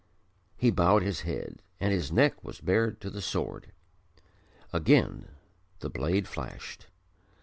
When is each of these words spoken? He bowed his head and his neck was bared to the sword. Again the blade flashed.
He 0.57 0.71
bowed 0.71 1.03
his 1.03 1.19
head 1.21 1.61
and 1.79 1.93
his 1.93 2.11
neck 2.11 2.43
was 2.43 2.59
bared 2.59 2.99
to 3.01 3.11
the 3.11 3.21
sword. 3.21 3.71
Again 4.73 5.27
the 5.81 5.91
blade 5.91 6.27
flashed. 6.27 6.87